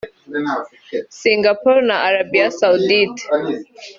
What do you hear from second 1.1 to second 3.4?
Singapore na Arabie Saoudite